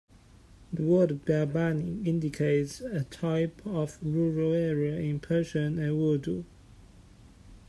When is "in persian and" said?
4.97-6.01